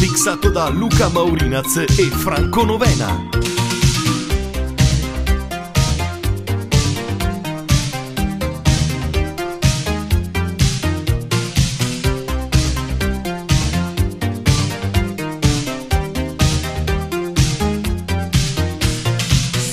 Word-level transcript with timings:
Mixato 0.00 0.50
da 0.50 0.66
Luca 0.68 1.08
Maurinaz 1.08 1.76
e 1.76 2.10
Franco 2.10 2.64
Novena. 2.64 3.06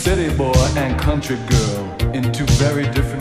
City 0.04 0.30
boy 0.36 0.54
and 0.78 1.00
country 1.00 1.38
girl 1.48 2.14
in 2.14 2.32
two 2.32 2.46
very 2.60 2.88
different 2.92 3.19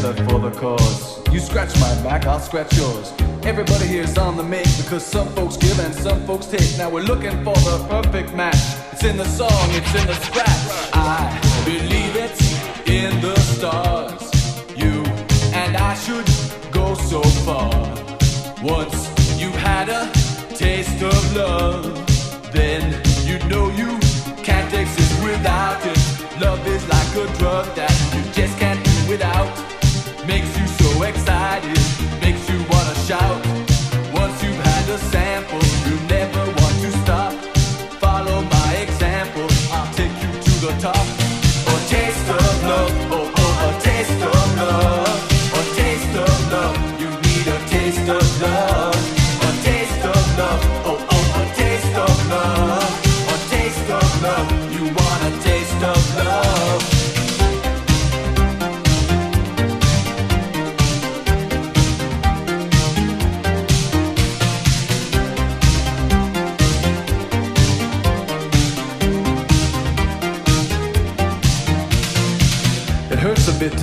together 0.00 0.24
for 0.24 0.38
the 0.38 0.50
cause. 0.50 1.20
You 1.32 1.40
scratch 1.40 1.74
my 1.80 2.02
back, 2.02 2.26
I'll 2.26 2.40
scratch 2.40 2.76
yours. 2.76 3.12
Everybody 3.42 3.86
here 3.86 4.02
is 4.02 4.16
on 4.18 4.36
the 4.36 4.42
make 4.42 4.68
because 4.76 5.04
some 5.04 5.28
folks 5.28 5.56
give 5.56 5.78
and 5.80 5.94
some 5.94 6.24
folks 6.26 6.46
take. 6.46 6.76
Now 6.78 6.90
we're 6.90 7.02
looking 7.02 7.36
for 7.44 7.54
the 7.54 7.86
perfect 7.88 8.34
match. 8.34 8.56
It's 8.92 9.04
in 9.04 9.16
the 9.16 9.24
song, 9.24 9.50
it's 9.70 9.94
in 9.94 10.06
the 10.06 10.14
scratch. 10.14 10.94
I 10.94 11.39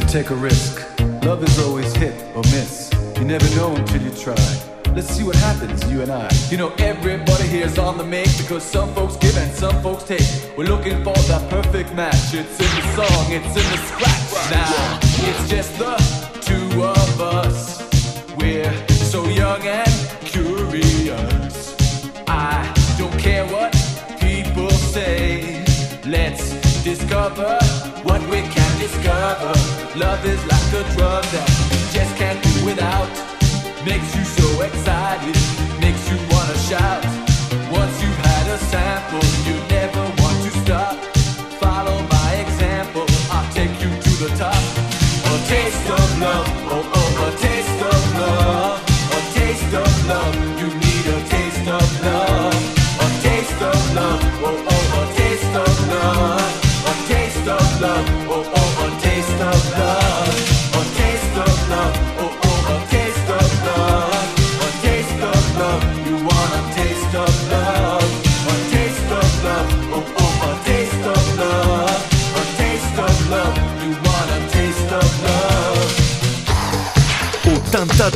take 0.07 0.29
a 0.29 0.35
risk. 0.35 0.87
Love 1.23 1.43
is 1.43 1.59
always 1.59 1.93
hit 1.95 2.13
or 2.33 2.41
miss. 2.43 2.89
You 3.17 3.25
never 3.25 3.47
know 3.55 3.75
until 3.75 4.01
you 4.01 4.11
try. 4.11 4.35
Let's 4.95 5.09
see 5.09 5.23
what 5.23 5.35
happens, 5.35 5.83
you 5.91 6.01
and 6.01 6.09
I. 6.09 6.29
You 6.49 6.57
know, 6.57 6.73
everybody 6.77 7.43
here's 7.43 7.77
on 7.77 7.97
the 7.97 8.05
make 8.05 8.29
because 8.37 8.63
some 8.63 8.93
folks 8.93 9.17
give 9.17 9.37
and 9.37 9.51
some 9.51 9.81
folks 9.81 10.05
take. 10.05 10.25
We're 10.57 10.67
looking 10.67 11.03
for 11.03 11.13
that 11.13 11.49
perfect 11.49 11.93
match. 11.93 12.33
It's 12.33 12.57
in 12.59 12.71
the 12.77 12.85
song, 12.95 13.25
it's 13.31 13.55
in 13.61 13.67
the 13.73 13.79
scratch. 13.89 14.51
Now, 14.51 14.99
it's 15.27 15.49
just 15.49 15.77
the 15.77 15.95
two 16.39 16.83
of 16.83 17.21
us. 17.21 17.83
We're 18.37 18.87
so 18.87 19.25
young 19.27 19.61
and 19.67 19.91
curious. 20.21 21.75
I 22.27 22.73
don't 22.97 23.19
care 23.19 23.45
what 23.47 23.73
people 24.21 24.69
say. 24.69 25.65
Let's 26.05 26.53
discover 26.83 27.59
Love 29.27 30.25
is 30.25 30.39
like 30.45 30.71
a 30.71 30.83
drug 30.95 31.21
that 31.35 31.49
you 31.75 31.83
just 31.91 32.15
can't 32.15 32.41
do 32.41 32.65
without. 32.65 33.09
Makes 33.83 34.15
you 34.15 34.23
so 34.23 34.61
excited, 34.61 35.35
makes 35.83 35.99
you 36.09 36.15
wanna 36.31 36.57
shout. 36.59 37.03
Once 37.69 38.01
you've 38.01 38.21
had 38.23 38.47
a 38.47 38.57
sample, 38.71 39.27
you 39.43 39.59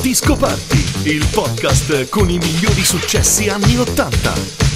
Disco 0.02 0.36
Party, 0.36 0.84
il 1.04 1.24
podcast 1.32 2.10
con 2.10 2.32
i 2.32 2.40
migliori 2.40 2.84
successi 2.84 3.48
anni 3.48 3.78
80. 3.78 4.71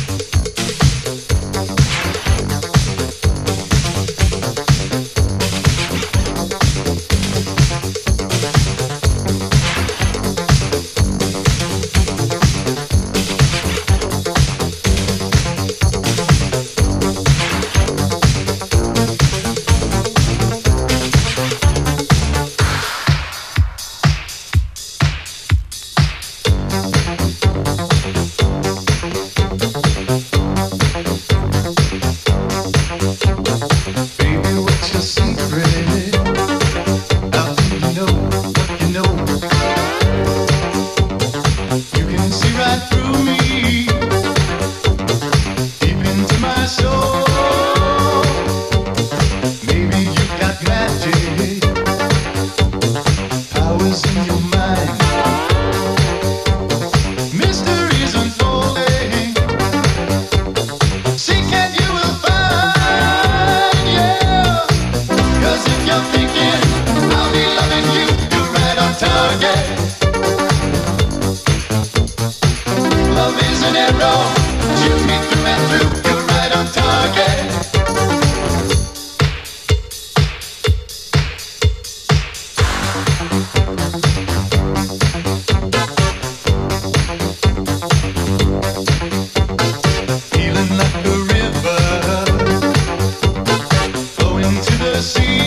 see 95.01 95.44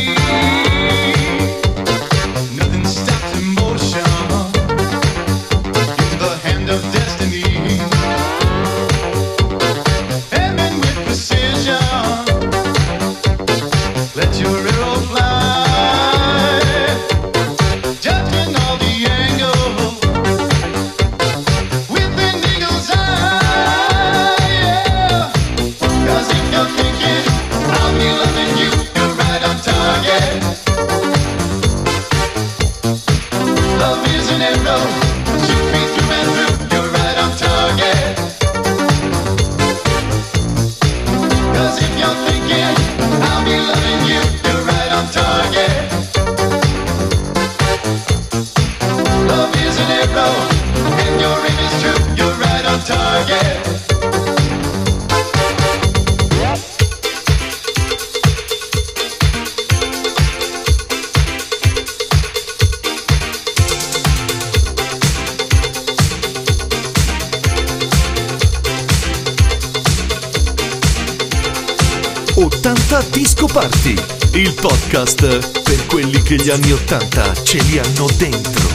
podcast 74.55 75.62
per 75.62 75.87
quelli 75.87 76.23
che 76.23 76.37
gli 76.37 76.50
anni 76.50 76.70
Ottanta 76.70 77.35
ce 77.35 77.58
li 77.62 77.79
hanno 77.79 78.06
dentro. 78.17 78.68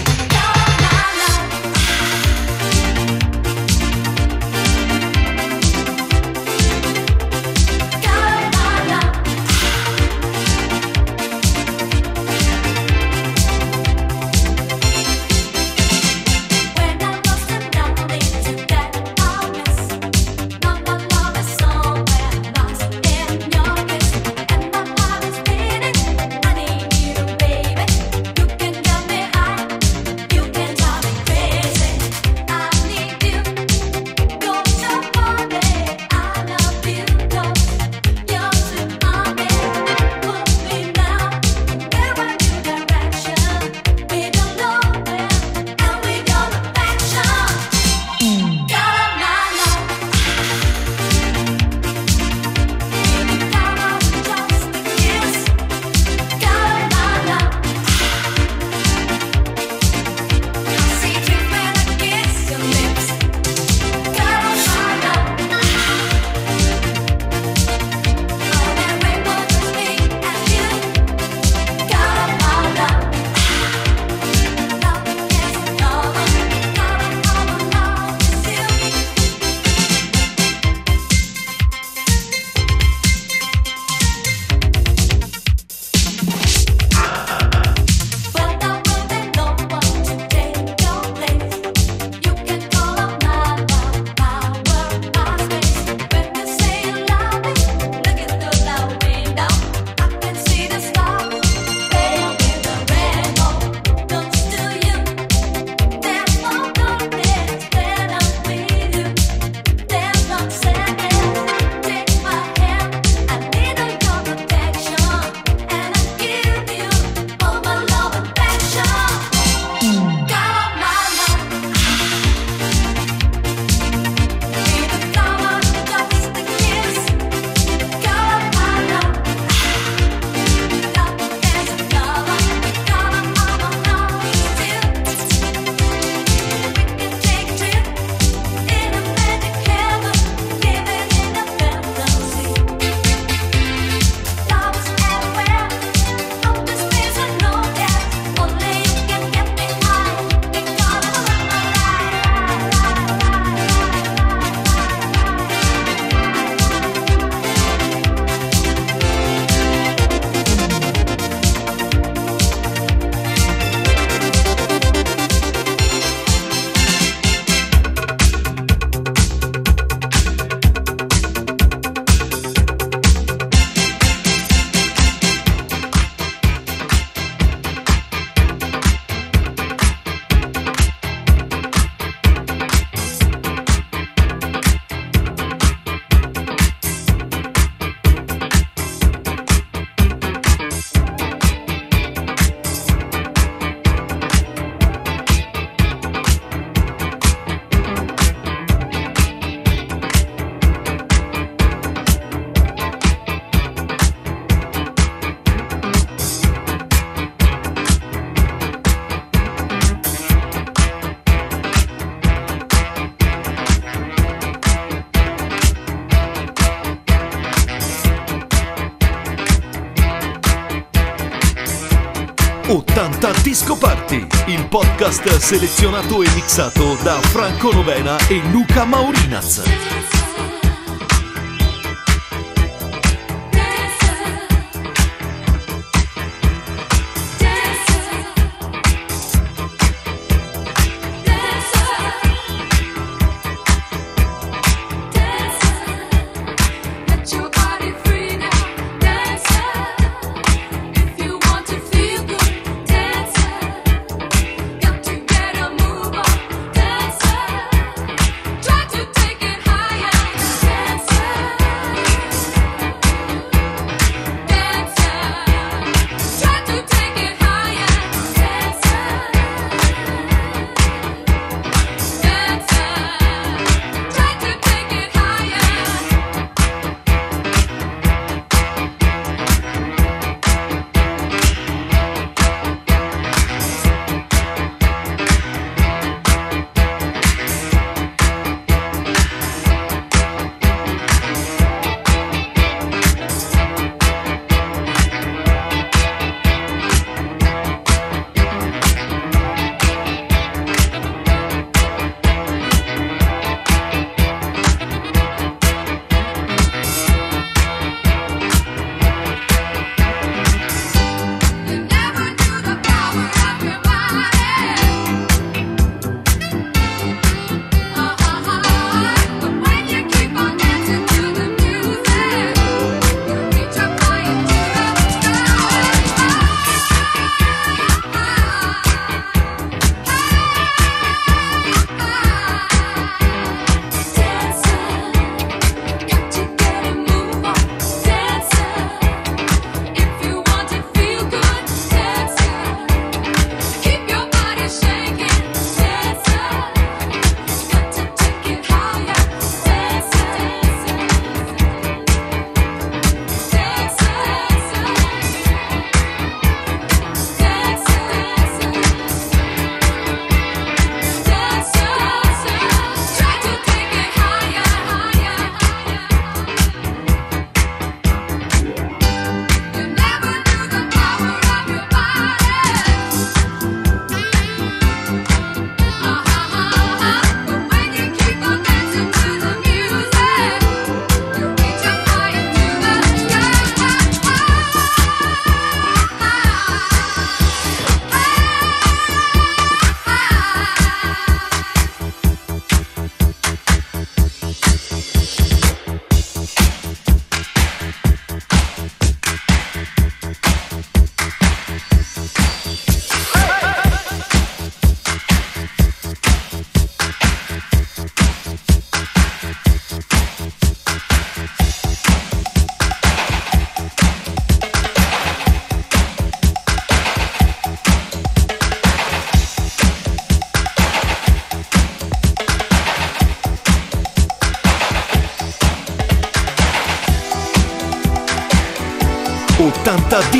podcast 225.04 225.42
selezionato 225.42 226.24
e 226.24 226.30
mixato 226.30 226.96
da 227.04 227.20
Franco 227.24 227.74
Novena 227.74 228.16
e 228.30 228.40
Luca 228.54 228.86
Maurinaz. 228.86 229.62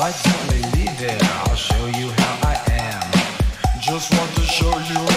Why 0.00 0.12
don't 0.12 0.48
we 0.48 0.62
leave 0.78 1.02
it? 1.02 1.22
I'll 1.22 1.54
show 1.54 1.86
you 1.88 2.08
how 2.08 2.48
I 2.48 2.56
am. 2.72 3.80
Just 3.82 4.10
want 4.16 4.34
to 4.36 4.40
show 4.40 4.78
you. 4.78 5.09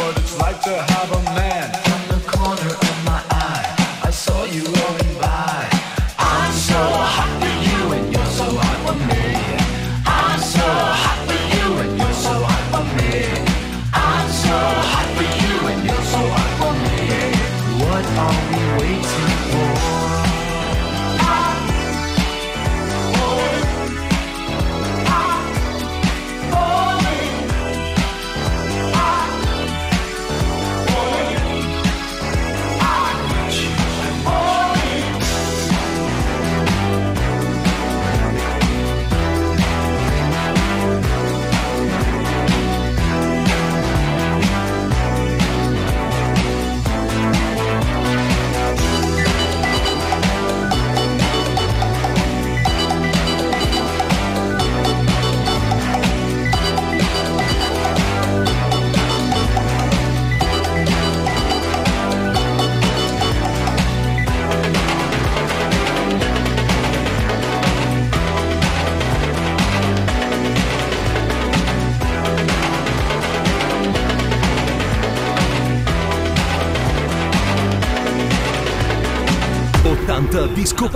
Disco. 80.64 80.90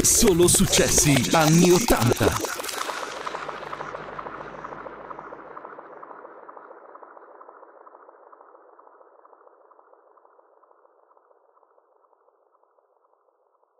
Solo 0.00 0.48
successi 0.48 1.28
anni 1.32 1.70
80. 1.70 2.59